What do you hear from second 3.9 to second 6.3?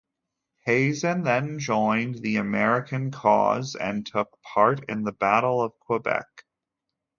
took part in the battle of Quebec.